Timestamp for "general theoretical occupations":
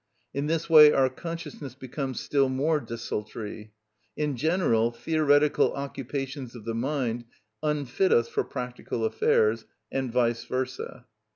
4.35-6.55